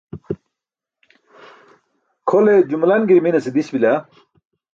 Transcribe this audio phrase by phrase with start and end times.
[2.27, 3.93] Kʰole jumlan girminase diś bila.